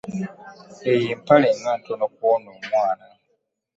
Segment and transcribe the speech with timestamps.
[0.91, 3.05] Eyo empale nga ntono kwono omwana.